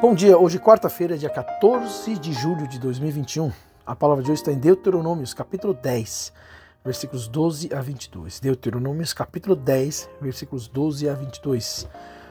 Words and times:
Bom 0.00 0.14
dia, 0.14 0.38
hoje 0.38 0.58
quarta-feira, 0.58 1.18
dia 1.18 1.28
14 1.28 2.16
de 2.16 2.32
julho 2.32 2.66
de 2.66 2.80
2021. 2.80 3.52
A 3.84 3.94
palavra 3.94 4.24
de 4.24 4.30
hoje 4.30 4.40
está 4.40 4.50
em 4.50 4.58
Deuteronômios, 4.58 5.34
capítulo 5.34 5.74
10, 5.74 6.32
versículos 6.82 7.28
12 7.28 7.68
a 7.74 7.82
22. 7.82 8.40
Deuteronômios, 8.40 9.12
capítulo 9.12 9.54
10, 9.54 10.08
versículos 10.18 10.68
12 10.68 11.06
a 11.06 11.12
22. 11.12 11.86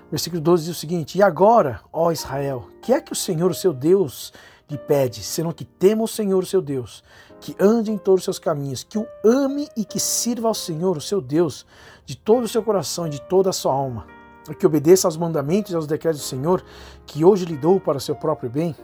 Versículo 0.10 0.42
12 0.42 0.66
diz 0.66 0.76
o 0.76 0.80
seguinte: 0.80 1.20
E 1.20 1.22
agora, 1.22 1.80
ó 1.94 2.12
Israel, 2.12 2.68
que 2.82 2.92
é 2.92 3.00
que 3.00 3.12
o 3.12 3.16
Senhor, 3.16 3.52
o 3.52 3.54
seu 3.54 3.72
Deus, 3.72 4.34
lhe 4.68 4.80
pede, 4.80 5.22
senão 5.22 5.52
que 5.52 5.63
tema 5.63 6.02
o 6.02 6.08
Senhor, 6.08 6.41
o 6.41 6.48
seu 6.48 6.63
Deus, 6.63 7.04
que 7.40 7.55
ande 7.60 7.91
em 7.91 7.99
todos 7.99 8.22
os 8.22 8.26
seus 8.26 8.40
caminhos, 8.40 8.84
que 8.84 8.98
o 8.98 9.05
ame 9.24 9.70
e 9.77 9.86
que 9.86 9.99
sirva 9.99 10.48
ao 10.48 10.55
Senhor, 10.55 10.98
o 10.98 11.02
seu 11.02 11.22
Deus, 11.22 11.68
de 12.04 12.18
todo 12.18 12.46
o 12.46 12.49
seu 12.49 12.63
coração 12.63 13.05
e 13.05 13.12
de 13.12 13.22
toda 13.22 13.52
a 13.52 13.54
sua 13.54 13.74
alma 13.74 14.19
que 14.55 14.66
obedeça 14.66 15.08
aos 15.08 15.17
mandamentos 15.17 15.71
e 15.71 15.76
aos 15.76 15.88
decretos 15.88 16.21
do 16.21 16.26
Senhor, 16.26 16.63
que 17.05 17.23
hoje 17.23 17.45
lhe 17.45 17.57
dou 17.57 17.80
para 17.80 17.98
o 17.98 18.02
seu 18.02 18.16
próprio 18.16 18.49
bem? 18.49 18.76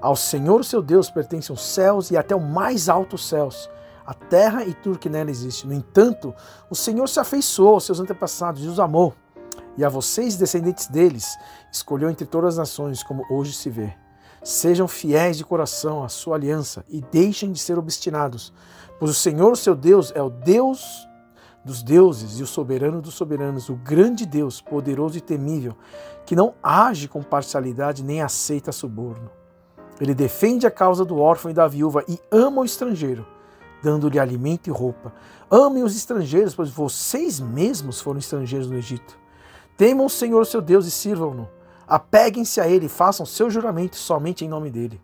Ao 0.00 0.14
Senhor 0.14 0.64
seu 0.64 0.82
Deus 0.82 1.10
pertencem 1.10 1.54
os 1.54 1.62
céus 1.62 2.10
e 2.10 2.16
até 2.16 2.36
o 2.36 2.40
mais 2.40 2.88
altos 2.88 3.26
céus, 3.26 3.70
a 4.04 4.12
terra 4.12 4.64
e 4.64 4.74
tudo 4.74 4.98
que 4.98 5.08
nela 5.08 5.30
existe. 5.30 5.66
No 5.66 5.72
entanto, 5.72 6.34
o 6.68 6.74
Senhor 6.74 7.08
se 7.08 7.18
afeiçoou 7.18 7.74
aos 7.74 7.84
seus 7.84 8.00
antepassados 8.00 8.62
e 8.62 8.68
os 8.68 8.78
amou, 8.78 9.14
e 9.76 9.84
a 9.84 9.88
vocês, 9.88 10.36
descendentes 10.36 10.88
deles, 10.88 11.36
escolheu 11.72 12.10
entre 12.10 12.26
todas 12.26 12.54
as 12.54 12.58
nações, 12.58 13.02
como 13.02 13.24
hoje 13.30 13.54
se 13.54 13.70
vê. 13.70 13.94
Sejam 14.42 14.86
fiéis 14.86 15.38
de 15.38 15.44
coração 15.44 16.04
à 16.04 16.08
sua 16.08 16.36
aliança 16.36 16.84
e 16.86 17.00
deixem 17.00 17.50
de 17.50 17.58
ser 17.58 17.78
obstinados, 17.78 18.52
pois 19.00 19.10
o 19.10 19.14
Senhor, 19.14 19.56
seu 19.56 19.74
Deus, 19.74 20.12
é 20.14 20.22
o 20.22 20.28
Deus 20.28 21.08
dos 21.64 21.82
deuses 21.82 22.38
e 22.38 22.42
o 22.42 22.46
soberano 22.46 23.00
dos 23.00 23.14
soberanos, 23.14 23.68
o 23.68 23.74
grande 23.74 24.26
Deus, 24.26 24.60
poderoso 24.60 25.16
e 25.16 25.20
temível, 25.20 25.74
que 26.26 26.36
não 26.36 26.54
age 26.62 27.08
com 27.08 27.22
parcialidade 27.22 28.04
nem 28.04 28.20
aceita 28.20 28.70
suborno. 28.70 29.30
Ele 30.00 30.14
defende 30.14 30.66
a 30.66 30.70
causa 30.70 31.04
do 31.04 31.18
órfão 31.18 31.50
e 31.50 31.54
da 31.54 31.66
viúva 31.66 32.04
e 32.08 32.18
ama 32.30 32.62
o 32.62 32.64
estrangeiro, 32.64 33.26
dando-lhe 33.82 34.18
alimento 34.18 34.66
e 34.66 34.70
roupa. 34.70 35.12
Amem 35.50 35.82
os 35.82 35.96
estrangeiros, 35.96 36.54
pois 36.54 36.70
vocês 36.70 37.40
mesmos 37.40 38.00
foram 38.00 38.18
estrangeiros 38.18 38.68
no 38.68 38.76
Egito. 38.76 39.18
Temam 39.76 40.06
o 40.06 40.10
Senhor 40.10 40.44
seu 40.46 40.60
Deus 40.60 40.86
e 40.86 40.90
sirvam-no. 40.90 41.48
Apeguem-se 41.86 42.60
a 42.60 42.68
ele 42.68 42.86
e 42.86 42.88
façam 42.88 43.24
seu 43.24 43.50
juramento 43.50 43.96
somente 43.96 44.44
em 44.44 44.48
nome 44.48 44.70
dele. 44.70 45.00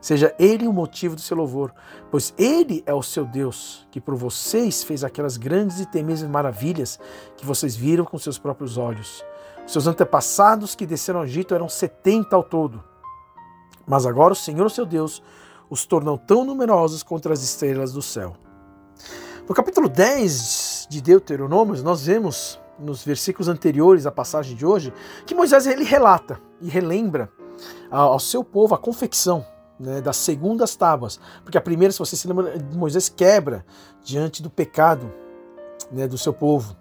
Seja 0.00 0.34
ele 0.38 0.66
o 0.66 0.72
motivo 0.72 1.14
do 1.14 1.20
seu 1.20 1.36
louvor, 1.36 1.74
pois 2.10 2.32
ele 2.38 2.82
é 2.86 2.94
o 2.94 3.02
seu 3.02 3.26
Deus, 3.26 3.86
que 3.90 4.00
por 4.00 4.14
vocês 4.14 4.82
fez 4.82 5.04
aquelas 5.04 5.36
grandes 5.36 5.78
e 5.78 5.86
temíveis 5.86 6.22
maravilhas 6.22 6.98
que 7.36 7.44
vocês 7.44 7.76
viram 7.76 8.04
com 8.04 8.18
seus 8.18 8.38
próprios 8.38 8.78
olhos. 8.78 9.22
Seus 9.66 9.86
antepassados 9.86 10.74
que 10.74 10.86
desceram 10.86 11.20
ao 11.20 11.26
Egito 11.26 11.54
eram 11.54 11.68
setenta 11.68 12.34
ao 12.34 12.42
todo. 12.42 12.82
Mas 13.86 14.06
agora 14.06 14.32
o 14.32 14.36
Senhor, 14.36 14.70
seu 14.70 14.86
Deus, 14.86 15.22
os 15.68 15.84
tornou 15.84 16.16
tão 16.16 16.44
numerosos 16.44 17.02
contra 17.02 17.34
as 17.34 17.42
estrelas 17.42 17.92
do 17.92 18.00
céu. 18.00 18.34
No 19.46 19.54
capítulo 19.54 19.88
10 19.88 20.86
de 20.88 21.00
Deuteronômio, 21.02 21.80
nós 21.82 22.06
vemos 22.06 22.58
nos 22.78 23.04
versículos 23.04 23.48
anteriores 23.48 24.06
à 24.06 24.10
passagem 24.10 24.56
de 24.56 24.64
hoje 24.64 24.92
que 25.26 25.34
Moisés 25.34 25.66
ele 25.66 25.84
relata 25.84 26.40
e 26.60 26.70
relembra 26.70 27.30
ao 27.90 28.18
seu 28.18 28.42
povo 28.42 28.74
a 28.74 28.78
confecção 28.78 29.44
né, 29.80 30.00
das 30.00 30.18
segundas 30.18 30.76
tábuas. 30.76 31.18
Porque 31.42 31.56
a 31.56 31.60
primeira, 31.60 31.90
se 31.92 31.98
você 31.98 32.14
se 32.14 32.28
lembra, 32.28 32.54
Moisés 32.74 33.08
quebra 33.08 33.64
diante 34.04 34.42
do 34.42 34.50
pecado 34.50 35.10
né, 35.90 36.06
do 36.06 36.18
seu 36.18 36.32
povo. 36.32 36.76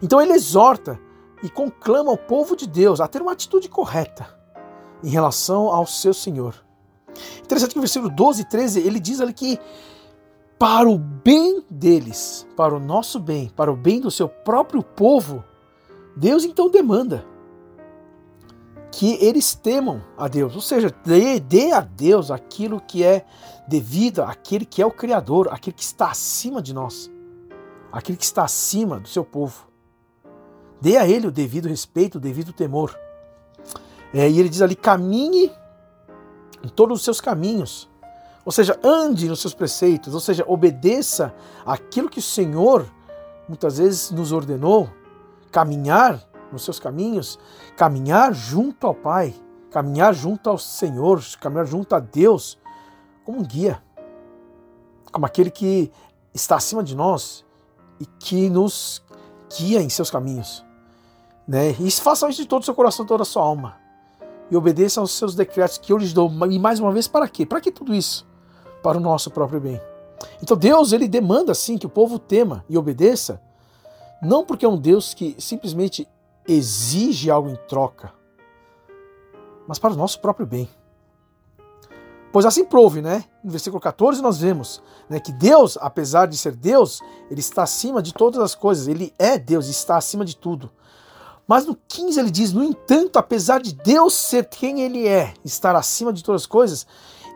Então 0.00 0.22
ele 0.22 0.32
exorta 0.32 0.98
e 1.42 1.50
conclama 1.50 2.12
o 2.12 2.16
povo 2.16 2.54
de 2.54 2.66
Deus 2.66 3.00
a 3.00 3.08
ter 3.08 3.20
uma 3.20 3.32
atitude 3.32 3.68
correta 3.68 4.38
em 5.02 5.10
relação 5.10 5.68
ao 5.68 5.86
seu 5.86 6.14
Senhor. 6.14 6.54
Interessante 7.42 7.70
que 7.70 7.76
no 7.76 7.82
versículo 7.82 8.10
12 8.10 8.42
e 8.42 8.44
13 8.44 8.80
ele 8.80 9.00
diz 9.00 9.20
ali 9.20 9.32
que 9.32 9.58
para 10.58 10.88
o 10.88 10.98
bem 10.98 11.64
deles, 11.70 12.46
para 12.54 12.74
o 12.74 12.78
nosso 12.78 13.18
bem, 13.18 13.48
para 13.48 13.72
o 13.72 13.76
bem 13.76 14.00
do 14.00 14.10
seu 14.10 14.28
próprio 14.28 14.82
povo, 14.82 15.42
Deus 16.14 16.44
então 16.44 16.70
demanda 16.70 17.24
que 18.92 19.14
eles 19.24 19.54
temam 19.54 20.02
a 20.18 20.26
Deus, 20.26 20.54
ou 20.54 20.60
seja, 20.60 20.92
dê, 21.04 21.38
dê 21.38 21.72
a 21.72 21.80
Deus 21.80 22.30
aquilo 22.30 22.80
que 22.80 23.04
é 23.04 23.24
devido 23.68 24.22
àquele 24.22 24.64
que 24.64 24.82
é 24.82 24.86
o 24.86 24.90
Criador, 24.90 25.48
aquele 25.50 25.74
que 25.74 25.82
está 25.82 26.10
acima 26.10 26.60
de 26.60 26.74
nós, 26.74 27.10
aquele 27.92 28.18
que 28.18 28.24
está 28.24 28.44
acima 28.44 28.98
do 28.98 29.08
seu 29.08 29.24
povo. 29.24 29.68
Dê 30.80 30.96
a 30.96 31.06
ele 31.06 31.26
o 31.26 31.30
devido 31.30 31.68
respeito, 31.68 32.16
o 32.16 32.20
devido 32.20 32.52
temor. 32.52 32.98
É, 34.12 34.28
e 34.28 34.40
ele 34.40 34.48
diz 34.48 34.62
ali: 34.62 34.74
caminhe 34.74 35.52
em 36.64 36.68
todos 36.68 36.98
os 36.98 37.04
seus 37.04 37.20
caminhos, 37.20 37.88
ou 38.44 38.50
seja, 38.50 38.78
ande 38.82 39.28
nos 39.28 39.40
seus 39.40 39.54
preceitos, 39.54 40.14
ou 40.14 40.20
seja, 40.20 40.44
obedeça 40.48 41.32
aquilo 41.64 42.08
que 42.08 42.18
o 42.18 42.22
Senhor 42.22 42.86
muitas 43.48 43.78
vezes 43.78 44.10
nos 44.10 44.32
ordenou, 44.32 44.90
caminhar 45.52 46.29
nos 46.52 46.64
seus 46.64 46.78
caminhos, 46.78 47.38
caminhar 47.76 48.32
junto 48.32 48.86
ao 48.86 48.94
Pai, 48.94 49.34
caminhar 49.70 50.14
junto 50.14 50.50
ao 50.50 50.58
Senhor, 50.58 51.22
caminhar 51.40 51.66
junto 51.66 51.94
a 51.94 52.00
Deus, 52.00 52.58
como 53.24 53.38
um 53.38 53.42
guia, 53.42 53.82
como 55.12 55.26
aquele 55.26 55.50
que 55.50 55.90
está 56.34 56.56
acima 56.56 56.82
de 56.82 56.96
nós 56.96 57.44
e 57.98 58.06
que 58.06 58.48
nos 58.48 59.02
guia 59.56 59.80
em 59.80 59.88
seus 59.88 60.10
caminhos. 60.10 60.64
Né? 61.46 61.70
E 61.80 61.90
façam 61.90 62.28
isso 62.28 62.42
de 62.42 62.48
todo 62.48 62.62
o 62.62 62.64
seu 62.64 62.74
coração, 62.74 63.04
toda 63.04 63.22
a 63.22 63.26
sua 63.26 63.42
alma. 63.42 63.76
E 64.50 64.56
obedeçam 64.56 65.02
aos 65.02 65.12
seus 65.12 65.34
decretos 65.34 65.78
que 65.78 65.92
eu 65.92 65.98
lhes 65.98 66.12
dou. 66.12 66.30
E 66.50 66.58
mais 66.58 66.80
uma 66.80 66.92
vez, 66.92 67.06
para 67.06 67.28
quê? 67.28 67.46
Para 67.46 67.60
que 67.60 67.70
tudo 67.70 67.94
isso? 67.94 68.26
Para 68.82 68.98
o 68.98 69.00
nosso 69.00 69.30
próprio 69.30 69.60
bem. 69.60 69.80
Então 70.42 70.56
Deus, 70.56 70.92
ele 70.92 71.08
demanda 71.08 71.54
sim 71.54 71.78
que 71.78 71.86
o 71.86 71.90
povo 71.90 72.18
tema 72.18 72.64
e 72.68 72.76
obedeça, 72.76 73.40
não 74.22 74.44
porque 74.44 74.64
é 74.64 74.68
um 74.68 74.76
Deus 74.76 75.14
que 75.14 75.34
simplesmente 75.38 76.06
exige 76.46 77.30
algo 77.30 77.48
em 77.48 77.56
troca, 77.68 78.12
mas 79.66 79.78
para 79.78 79.92
o 79.92 79.96
nosso 79.96 80.20
próprio 80.20 80.46
bem. 80.46 80.68
Pois 82.32 82.46
assim 82.46 82.64
prove, 82.64 83.02
né? 83.02 83.24
No 83.42 83.50
versículo 83.50 83.80
14 83.80 84.22
nós 84.22 84.38
vemos 84.38 84.80
né, 85.08 85.18
que 85.18 85.32
Deus, 85.32 85.76
apesar 85.80 86.26
de 86.26 86.38
ser 86.38 86.54
Deus, 86.54 87.00
ele 87.28 87.40
está 87.40 87.64
acima 87.64 88.00
de 88.00 88.14
todas 88.14 88.40
as 88.40 88.54
coisas, 88.54 88.86
ele 88.86 89.12
é 89.18 89.36
Deus 89.36 89.68
está 89.68 89.96
acima 89.96 90.24
de 90.24 90.36
tudo. 90.36 90.70
Mas 91.50 91.66
no 91.66 91.76
15 91.88 92.20
ele 92.20 92.30
diz: 92.30 92.52
No 92.52 92.62
entanto, 92.62 93.18
apesar 93.18 93.60
de 93.60 93.74
Deus 93.74 94.14
ser 94.14 94.48
quem 94.48 94.82
ele 94.82 95.08
é, 95.08 95.34
estar 95.44 95.74
acima 95.74 96.12
de 96.12 96.22
todas 96.22 96.42
as 96.42 96.46
coisas, 96.46 96.86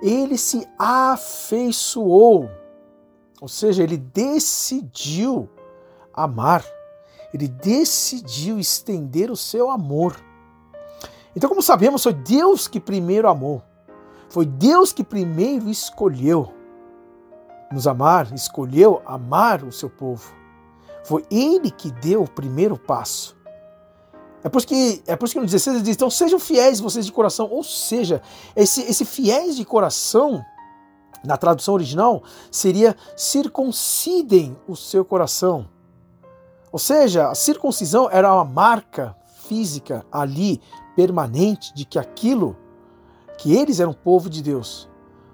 ele 0.00 0.38
se 0.38 0.64
afeiçoou. 0.78 2.48
Ou 3.41 3.48
seja, 3.48 3.82
ele 3.82 3.97
decidiu 3.97 5.50
amar 6.12 6.64
ele 7.34 7.49
decidiu 7.49 8.61
estender 8.61 9.28
o 9.28 9.37
seu 9.37 9.69
amor. 9.69 10.17
Então, 11.34 11.49
como 11.49 11.61
sabemos, 11.61 12.05
foi 12.05 12.12
Deus 12.12 12.69
que 12.69 12.78
primeiro 12.78 13.28
amou. 13.28 13.61
Foi 14.28 14.47
Deus 14.47 14.93
que 14.93 15.03
primeiro 15.03 15.69
escolheu 15.69 16.55
nos 17.73 17.89
amar, 17.89 18.33
escolheu 18.33 19.03
amar 19.05 19.65
o 19.65 19.73
seu 19.73 19.91
povo. 19.91 20.33
Foi 21.03 21.25
Ele 21.28 21.73
que 21.73 21.91
deu 21.91 22.23
o 22.23 22.31
primeiro 22.31 22.78
passo. 22.78 23.37
É 24.44 24.49
por 24.49 24.59
isso 24.59 24.69
que, 24.69 25.03
é 25.05 25.17
por 25.17 25.25
isso 25.25 25.34
que 25.34 25.41
no 25.41 25.47
16 25.47 25.77
ele 25.77 25.84
diz: 25.84 25.97
então 25.97 26.09
sejam 26.09 26.39
fiéis 26.39 26.79
vocês 26.79 27.05
de 27.05 27.11
coração. 27.11 27.49
Ou 27.50 27.64
seja, 27.64 28.23
esse, 28.55 28.81
esse 28.82 29.05
fiéis 29.05 29.56
de 29.56 29.64
coração, 29.64 30.41
na 31.25 31.37
tradução 31.37 31.75
original, 31.75 32.23
seria 32.49 32.97
circuncidem 33.17 34.56
o 34.69 34.76
seu 34.76 35.05
coração. 35.05 35.74
Ou 36.75 36.79
seja, 36.81 37.29
a 37.29 37.37
circuncisão 37.37 38.09
era 38.11 38.35
uma 38.35 38.44
marca 38.44 39.17
física 39.47 40.05
ali, 40.11 40.61
permanente, 40.97 41.73
de 41.73 41.85
que 41.85 42.00
aquilo, 42.00 42.56
que 43.38 43.55
eles 43.55 43.79
eram 43.79 43.93
povo 43.93 44.29
de 44.29 44.43
Deus. 44.43 44.91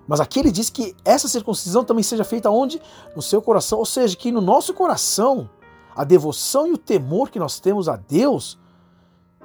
Mas 0.07 0.21
aqui 0.21 0.39
ele 0.39 0.53
diz 0.53 0.69
que 0.69 0.95
essa 1.03 1.29
circuncisão 1.29 1.83
também 1.83 2.03
seja 2.03 2.25
feita 2.25 2.51
onde? 2.51 2.79
No 3.17 3.23
seu 3.23 3.41
coração. 3.41 3.79
Ou 3.79 3.87
seja, 3.87 4.15
que 4.19 4.31
no 4.31 4.43
nosso 4.43 4.75
coração, 4.75 5.49
a 5.97 6.05
devoção 6.05 6.67
e 6.67 6.73
o 6.73 6.77
temor 6.77 7.31
que 7.31 7.39
nós 7.39 7.59
temos 7.59 7.89
a 7.89 7.97
Deus 7.97 8.59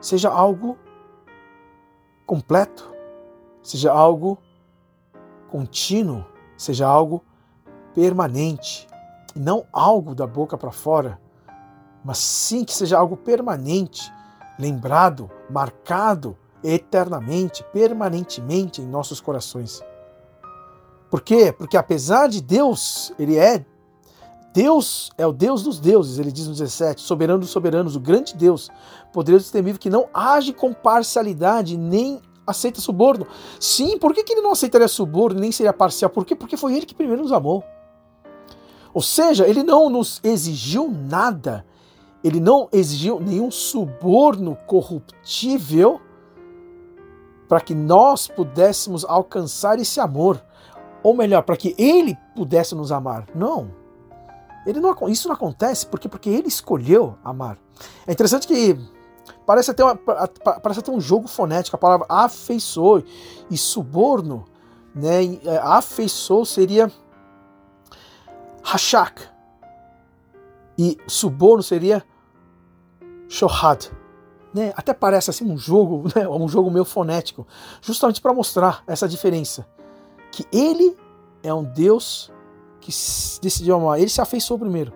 seja 0.01 0.29
algo 0.29 0.77
completo, 2.25 2.91
seja 3.63 3.93
algo 3.93 4.37
contínuo, 5.49 6.25
seja 6.57 6.85
algo 6.85 7.23
permanente, 7.93 8.85
e 9.33 9.39
não 9.39 9.65
algo 9.71 10.13
da 10.13 10.27
boca 10.27 10.57
para 10.57 10.71
fora 10.73 11.23
mas 12.05 12.19
sim 12.19 12.63
que 12.63 12.73
seja 12.73 12.99
algo 12.99 13.17
permanente, 13.17 14.13
lembrado, 14.59 15.29
marcado 15.49 16.37
eternamente, 16.63 17.65
permanentemente 17.73 18.81
em 18.81 18.85
nossos 18.85 19.19
corações. 19.19 19.83
Por 21.09 21.21
quê? 21.21 21.51
Porque 21.51 21.75
apesar 21.75 22.27
de 22.27 22.41
Deus, 22.41 23.11
ele 23.17 23.37
é 23.37 23.65
Deus 24.53 25.11
é 25.17 25.27
o 25.27 25.33
Deus 25.33 25.63
dos 25.63 25.81
deuses, 25.81 26.17
ele 26.17 26.31
diz 26.31 26.47
no 26.47 26.53
17, 26.53 27.01
soberano 27.01 27.39
dos 27.39 27.49
soberanos, 27.49 27.97
o 27.97 27.99
grande 27.99 28.33
Deus, 28.35 28.69
poderoso 29.11 29.49
e 29.49 29.51
temível, 29.51 29.77
que 29.77 29.89
não 29.89 30.07
age 30.13 30.53
com 30.53 30.73
parcialidade, 30.73 31.75
nem 31.75 32.21
aceita 32.47 32.79
suborno. 32.79 33.27
Sim, 33.59 33.97
por 33.97 34.13
que, 34.13 34.23
que 34.23 34.31
ele 34.31 34.41
não 34.41 34.53
aceitaria 34.53 34.87
suborno, 34.87 35.41
nem 35.41 35.51
seria 35.51 35.73
parcial? 35.73 36.09
Por 36.09 36.23
quê? 36.23 36.35
Porque 36.35 36.55
foi 36.55 36.73
ele 36.73 36.85
que 36.85 36.95
primeiro 36.95 37.23
nos 37.23 37.33
amou. 37.33 37.65
Ou 38.93 39.01
seja, 39.01 39.45
ele 39.45 39.61
não 39.61 39.89
nos 39.89 40.21
exigiu 40.23 40.89
nada, 40.89 41.65
ele 42.25 42.39
não 42.39 42.67
exigiu 42.73 43.19
nenhum 43.19 43.51
suborno 43.51 44.57
corruptível 44.65 46.01
para 47.47 47.61
que 47.61 47.75
nós 47.75 48.27
pudéssemos 48.27 49.05
alcançar 49.05 49.77
esse 49.77 49.99
amor. 49.99 50.43
Ou 51.03 51.15
melhor, 51.15 51.43
para 51.43 51.55
que 51.55 51.75
ele 51.77 52.17
pudesse 52.35 52.73
nos 52.73 52.91
amar. 52.91 53.27
Não. 53.35 53.69
Ele 54.65 54.79
não, 54.79 54.95
isso 55.07 55.27
não 55.27 55.35
acontece 55.35 55.85
porque, 55.85 56.09
porque 56.09 56.27
ele 56.27 56.47
escolheu 56.47 57.15
amar. 57.23 57.59
É 58.07 58.11
interessante 58.11 58.47
que 58.47 58.75
parece 59.45 59.69
até, 59.69 59.83
uma, 59.83 59.95
parece 59.95 60.79
até 60.79 60.91
um 60.91 60.99
jogo 60.99 61.27
fonético, 61.27 61.75
a 61.75 61.79
palavra 61.79 62.07
afeiçoou 62.09 63.03
e 63.51 63.55
suborno, 63.55 64.45
né? 64.95 65.25
É, 65.45 65.57
afeiçoou 65.61 66.43
seria 66.43 66.91
hashak 68.63 69.21
e 70.75 70.97
suborno 71.05 71.61
seria 71.61 72.03
shohad. 73.27 73.91
Né? 74.53 74.73
Até 74.75 74.93
parece 74.93 75.29
assim 75.29 75.49
um 75.49 75.57
jogo, 75.57 76.09
né? 76.15 76.27
um 76.27 76.47
jogo 76.47 76.71
meio 76.71 76.85
fonético, 76.85 77.45
justamente 77.81 78.21
para 78.21 78.33
mostrar 78.33 78.83
essa 78.87 79.07
diferença, 79.07 79.67
que 80.31 80.45
ele 80.51 80.95
é 81.43 81.53
um 81.53 81.63
Deus 81.63 82.31
que 82.79 82.91
decidiu 83.41 83.75
amar, 83.75 83.99
ele 83.99 84.09
se 84.09 84.21
afeiçoou 84.21 84.59
primeiro, 84.59 84.93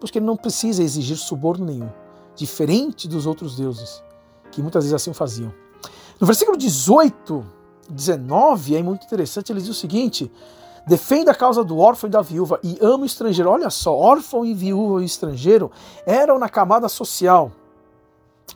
porque 0.00 0.18
ele 0.18 0.26
não 0.26 0.36
precisa 0.36 0.82
exigir 0.82 1.16
suborno 1.16 1.66
nenhum, 1.66 1.90
diferente 2.34 3.08
dos 3.08 3.26
outros 3.26 3.56
deuses, 3.56 4.02
que 4.50 4.62
muitas 4.62 4.84
vezes 4.84 4.94
assim 4.94 5.12
faziam. 5.12 5.52
No 6.20 6.26
versículo 6.26 6.56
18, 6.56 7.44
19, 7.90 8.76
é 8.76 8.82
muito 8.82 9.04
interessante, 9.04 9.50
ele 9.52 9.60
diz 9.60 9.68
o 9.68 9.74
seguinte: 9.74 10.30
defenda 10.86 11.32
a 11.32 11.34
causa 11.34 11.64
do 11.64 11.78
órfão 11.78 12.08
e 12.08 12.10
da 12.10 12.22
viúva 12.22 12.60
e 12.62 12.78
ama 12.80 13.02
o 13.02 13.06
estrangeiro. 13.06 13.50
Olha 13.50 13.68
só, 13.68 13.96
órfão 13.96 14.44
e 14.44 14.54
viúva 14.54 15.02
e 15.02 15.06
estrangeiro 15.06 15.70
eram 16.06 16.38
na 16.38 16.48
camada 16.48 16.88
social 16.88 17.50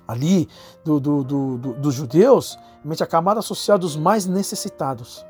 ali 0.06 0.48
do, 0.84 0.98
do, 0.98 1.24
do, 1.24 1.58
do 1.58 1.72
dos 1.74 1.94
judeus, 1.94 2.58
a 3.00 3.06
camada 3.06 3.42
social 3.42 3.78
dos 3.78 3.96
mais 3.96 4.26
necessitados. 4.26 5.24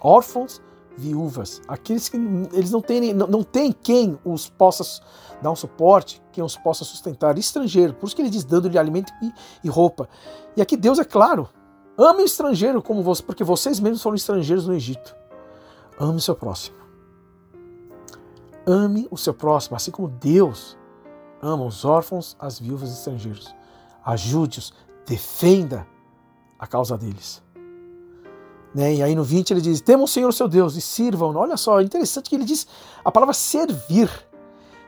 Órfãos 0.00 0.60
viúvas, 0.96 1.60
aqueles 1.68 2.08
que 2.08 2.16
eles 2.52 2.70
não 2.70 2.80
têm, 2.80 3.12
não, 3.12 3.26
não 3.26 3.42
têm 3.42 3.70
quem 3.70 4.18
os 4.24 4.48
possa 4.48 5.02
dar 5.42 5.50
um 5.50 5.56
suporte, 5.56 6.22
quem 6.32 6.42
os 6.42 6.56
possa 6.56 6.84
sustentar, 6.84 7.36
estrangeiro. 7.38 7.94
Por 7.94 8.06
isso 8.06 8.16
que 8.16 8.22
ele 8.22 8.30
diz 8.30 8.44
dando-lhe 8.44 8.78
alimento 8.78 9.12
e, 9.22 9.32
e, 9.64 9.68
roupa. 9.68 10.08
E 10.56 10.62
aqui 10.62 10.76
Deus 10.76 10.98
é 10.98 11.04
claro, 11.04 11.48
ame 11.98 12.22
o 12.22 12.26
estrangeiro 12.26 12.82
como 12.82 13.02
você, 13.02 13.22
porque 13.22 13.44
vocês 13.44 13.78
mesmos 13.78 14.02
foram 14.02 14.16
estrangeiros 14.16 14.66
no 14.66 14.74
Egito. 14.74 15.14
Ame 15.98 16.16
o 16.16 16.20
seu 16.20 16.34
próximo. 16.34 16.76
Ame 18.66 19.06
o 19.10 19.16
seu 19.16 19.34
próximo, 19.34 19.76
assim 19.76 19.90
como 19.90 20.08
Deus 20.08 20.76
ama 21.40 21.64
os 21.64 21.84
órfãos, 21.84 22.36
as 22.38 22.58
viúvas 22.58 22.90
e 22.90 22.92
estrangeiros. 22.94 23.54
Ajude-os, 24.06 24.72
defenda 25.04 25.84
a 26.56 26.66
causa 26.66 26.96
deles. 26.96 27.42
Né? 28.72 28.94
E 28.94 29.02
aí 29.02 29.14
no 29.14 29.24
20 29.24 29.50
ele 29.50 29.60
diz: 29.60 29.80
Temam 29.80 30.04
o 30.04 30.08
Senhor 30.08 30.32
seu 30.32 30.46
Deus 30.46 30.76
e 30.76 30.80
sirvam. 30.80 31.34
Olha 31.34 31.56
só, 31.56 31.80
é 31.80 31.82
interessante 31.82 32.30
que 32.30 32.36
ele 32.36 32.44
diz 32.44 32.66
a 33.04 33.10
palavra 33.10 33.34
servir. 33.34 34.08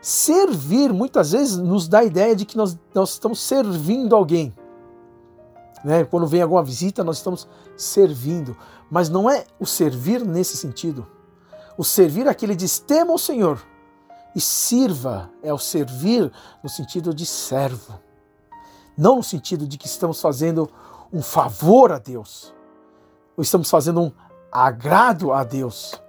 Servir 0.00 0.92
muitas 0.92 1.32
vezes 1.32 1.56
nos 1.56 1.88
dá 1.88 1.98
a 1.98 2.04
ideia 2.04 2.36
de 2.36 2.44
que 2.44 2.56
nós, 2.56 2.78
nós 2.94 3.10
estamos 3.10 3.40
servindo 3.40 4.14
alguém. 4.14 4.54
Né? 5.82 6.04
Quando 6.04 6.26
vem 6.26 6.40
alguma 6.40 6.62
visita, 6.62 7.02
nós 7.02 7.16
estamos 7.16 7.48
servindo. 7.76 8.56
Mas 8.88 9.08
não 9.08 9.28
é 9.28 9.44
o 9.58 9.66
servir 9.66 10.24
nesse 10.24 10.56
sentido. 10.56 11.06
O 11.76 11.84
servir 11.84 12.28
aqui 12.28 12.44
ele 12.44 12.54
diz: 12.54 12.78
tema 12.78 13.12
o 13.12 13.18
Senhor 13.18 13.60
e 14.34 14.40
sirva. 14.40 15.30
É 15.42 15.52
o 15.52 15.58
servir 15.58 16.30
no 16.62 16.68
sentido 16.68 17.12
de 17.12 17.26
servo. 17.26 17.98
Não 18.98 19.16
no 19.16 19.22
sentido 19.22 19.64
de 19.64 19.78
que 19.78 19.86
estamos 19.86 20.20
fazendo 20.20 20.68
um 21.12 21.22
favor 21.22 21.92
a 21.92 21.98
Deus 21.98 22.52
ou 23.36 23.42
estamos 23.42 23.70
fazendo 23.70 24.00
um 24.00 24.12
agrado 24.50 25.32
a 25.32 25.44
Deus, 25.44 26.02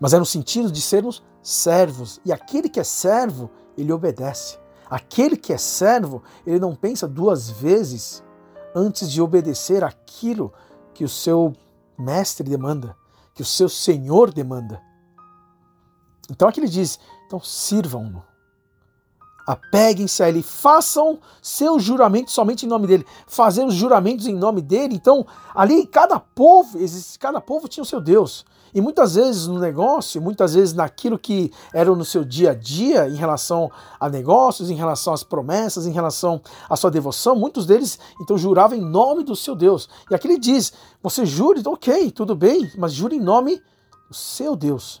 mas 0.00 0.12
é 0.12 0.18
no 0.18 0.26
sentido 0.26 0.72
de 0.72 0.82
sermos 0.82 1.22
servos. 1.40 2.20
E 2.24 2.32
aquele 2.32 2.68
que 2.68 2.80
é 2.80 2.84
servo, 2.84 3.48
ele 3.78 3.92
obedece. 3.92 4.58
Aquele 4.90 5.36
que 5.36 5.52
é 5.52 5.58
servo, 5.58 6.22
ele 6.44 6.58
não 6.58 6.74
pensa 6.74 7.06
duas 7.06 7.48
vezes 7.48 8.24
antes 8.74 9.08
de 9.10 9.22
obedecer 9.22 9.84
aquilo 9.84 10.52
que 10.92 11.04
o 11.04 11.08
seu 11.08 11.54
mestre 11.96 12.48
demanda, 12.48 12.96
que 13.34 13.42
o 13.42 13.46
seu 13.46 13.68
senhor 13.68 14.32
demanda. 14.32 14.82
Então 16.28 16.48
aqui 16.48 16.58
ele 16.58 16.68
diz: 16.68 16.98
então 17.26 17.38
sirvam-no. 17.40 18.33
Apeguem-se 19.46 20.22
a 20.22 20.28
Ele, 20.28 20.42
façam 20.42 21.18
seus 21.42 21.82
juramentos 21.82 22.32
somente 22.32 22.64
em 22.64 22.68
nome 22.68 22.86
dele. 22.86 23.06
Fazer 23.26 23.64
os 23.64 23.74
juramentos 23.74 24.26
em 24.26 24.34
nome 24.34 24.62
dele. 24.62 24.94
Então, 24.94 25.26
ali, 25.54 25.86
cada 25.86 26.18
povo, 26.18 26.78
cada 27.18 27.40
povo 27.40 27.68
tinha 27.68 27.82
o 27.82 27.86
seu 27.86 28.00
Deus. 28.00 28.44
E 28.74 28.80
muitas 28.80 29.14
vezes 29.14 29.46
no 29.46 29.60
negócio, 29.60 30.20
muitas 30.20 30.54
vezes 30.54 30.74
naquilo 30.74 31.16
que 31.16 31.52
era 31.72 31.94
no 31.94 32.04
seu 32.04 32.24
dia 32.24 32.50
a 32.50 32.54
dia, 32.54 33.08
em 33.08 33.14
relação 33.14 33.70
a 34.00 34.08
negócios, 34.08 34.68
em 34.68 34.74
relação 34.74 35.12
às 35.12 35.22
promessas, 35.22 35.86
em 35.86 35.92
relação 35.92 36.42
à 36.68 36.74
sua 36.74 36.90
devoção, 36.90 37.36
muitos 37.36 37.66
deles 37.66 38.00
então 38.20 38.36
juravam 38.36 38.76
em 38.76 38.80
nome 38.80 39.22
do 39.22 39.36
seu 39.36 39.54
Deus. 39.54 39.88
E 40.10 40.14
aqui 40.14 40.26
ele 40.26 40.38
diz: 40.38 40.72
você 41.00 41.24
jure, 41.24 41.62
ok, 41.64 42.10
tudo 42.10 42.34
bem, 42.34 42.68
mas 42.76 42.92
jure 42.92 43.14
em 43.14 43.20
nome 43.20 43.62
do 44.08 44.14
seu 44.14 44.56
Deus. 44.56 45.00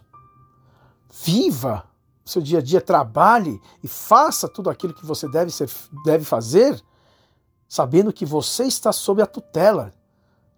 Viva 1.10 1.84
seu 2.24 2.40
dia 2.40 2.58
a 2.58 2.62
dia, 2.62 2.80
trabalhe 2.80 3.60
e 3.82 3.88
faça 3.88 4.48
tudo 4.48 4.70
aquilo 4.70 4.94
que 4.94 5.04
você 5.04 5.28
deve, 5.28 5.50
ser, 5.50 5.70
deve 6.04 6.24
fazer, 6.24 6.82
sabendo 7.68 8.12
que 8.12 8.24
você 8.24 8.64
está 8.64 8.92
sob 8.92 9.20
a 9.20 9.26
tutela 9.26 9.92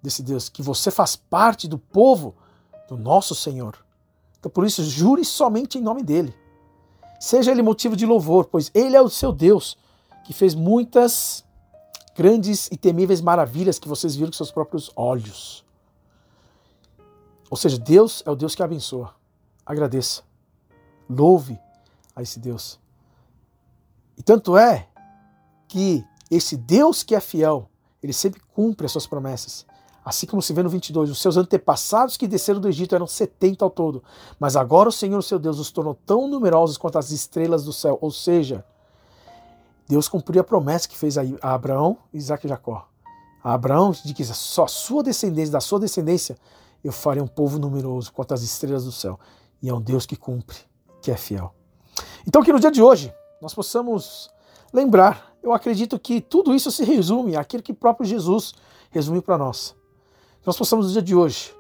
desse 0.02 0.22
Deus, 0.22 0.48
que 0.48 0.62
você 0.62 0.90
faz 0.90 1.16
parte 1.16 1.66
do 1.66 1.78
povo 1.78 2.34
do 2.88 2.96
nosso 2.96 3.34
Senhor. 3.34 3.76
Então, 4.38 4.50
por 4.50 4.64
isso, 4.64 4.84
jure 4.84 5.24
somente 5.24 5.78
em 5.78 5.82
nome 5.82 6.02
dele. 6.02 6.34
Seja 7.18 7.50
ele 7.50 7.62
motivo 7.62 7.96
de 7.96 8.06
louvor, 8.06 8.44
pois 8.44 8.70
ele 8.72 8.94
é 8.94 9.02
o 9.02 9.08
seu 9.08 9.32
Deus, 9.32 9.76
que 10.24 10.32
fez 10.32 10.54
muitas 10.54 11.44
grandes 12.14 12.68
e 12.70 12.76
temíveis 12.76 13.20
maravilhas 13.20 13.78
que 13.78 13.88
vocês 13.88 14.14
viram 14.14 14.30
com 14.30 14.36
seus 14.36 14.52
próprios 14.52 14.90
olhos. 14.94 15.64
Ou 17.50 17.56
seja, 17.56 17.78
Deus 17.78 18.22
é 18.26 18.30
o 18.30 18.36
Deus 18.36 18.54
que 18.54 18.62
abençoa. 18.62 19.14
Agradeça. 19.64 20.22
Louve 21.08 21.58
a 22.14 22.22
esse 22.22 22.38
Deus. 22.38 22.78
E 24.16 24.22
tanto 24.22 24.56
é 24.56 24.88
que 25.68 26.04
esse 26.30 26.56
Deus 26.56 27.02
que 27.02 27.14
é 27.14 27.20
fiel, 27.20 27.68
ele 28.02 28.12
sempre 28.12 28.40
cumpre 28.54 28.86
as 28.86 28.92
suas 28.92 29.06
promessas. 29.06 29.66
Assim 30.04 30.26
como 30.26 30.40
se 30.40 30.52
vê 30.52 30.62
no 30.62 30.68
22, 30.68 31.10
os 31.10 31.20
seus 31.20 31.36
antepassados 31.36 32.16
que 32.16 32.28
desceram 32.28 32.60
do 32.60 32.68
Egito 32.68 32.94
eram 32.94 33.06
70 33.06 33.64
ao 33.64 33.70
todo, 33.70 34.02
mas 34.38 34.54
agora 34.54 34.88
o 34.88 34.92
Senhor, 34.92 35.20
seu 35.22 35.38
Deus, 35.38 35.58
os 35.58 35.72
tornou 35.72 35.94
tão 36.06 36.28
numerosos 36.28 36.78
quanto 36.78 36.98
as 36.98 37.10
estrelas 37.10 37.64
do 37.64 37.72
céu. 37.72 37.98
Ou 38.00 38.10
seja, 38.12 38.64
Deus 39.88 40.08
cumpriu 40.08 40.40
a 40.40 40.44
promessa 40.44 40.88
que 40.88 40.96
fez 40.96 41.18
a 41.18 41.24
Abraão, 41.42 41.98
Isaac 42.12 42.46
e 42.46 42.48
Jacó. 42.48 42.88
A 43.42 43.52
Abraão 43.54 43.90
de 43.90 44.14
que 44.14 44.24
só 44.24 44.64
a 44.64 44.68
sua 44.68 45.02
descendência, 45.02 45.52
da 45.52 45.60
sua 45.60 45.80
descendência, 45.80 46.36
eu 46.84 46.92
farei 46.92 47.22
um 47.22 47.28
povo 47.28 47.58
numeroso 47.58 48.12
quanto 48.12 48.32
as 48.32 48.42
estrelas 48.42 48.84
do 48.84 48.92
céu. 48.92 49.18
E 49.60 49.68
é 49.68 49.74
um 49.74 49.80
Deus 49.80 50.06
que 50.06 50.16
cumpre 50.16 50.58
que 51.06 51.10
é 51.12 51.16
fiel. 51.16 51.54
Então, 52.26 52.42
que 52.42 52.52
no 52.52 52.58
dia 52.58 52.70
de 52.70 52.82
hoje 52.82 53.14
nós 53.40 53.54
possamos 53.54 54.28
lembrar, 54.72 55.32
eu 55.40 55.52
acredito 55.52 56.00
que 56.00 56.20
tudo 56.20 56.52
isso 56.52 56.68
se 56.72 56.82
resume 56.82 57.36
àquilo 57.36 57.62
que 57.62 57.72
próprio 57.72 58.04
Jesus 58.04 58.52
resumiu 58.90 59.22
para 59.22 59.38
nós. 59.38 59.76
Que 60.40 60.46
nós 60.48 60.58
possamos 60.58 60.86
no 60.86 60.92
dia 60.92 61.02
de 61.02 61.14
hoje 61.14 61.54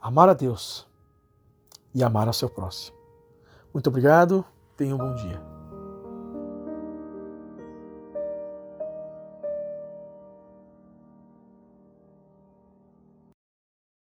amar 0.00 0.30
a 0.30 0.32
Deus 0.32 0.86
e 1.94 2.02
amar 2.02 2.26
ao 2.26 2.32
seu 2.32 2.48
próximo. 2.48 2.96
Muito 3.74 3.88
obrigado, 3.88 4.42
tenha 4.74 4.94
um 4.94 4.98
bom 4.98 5.14
dia. 5.16 5.51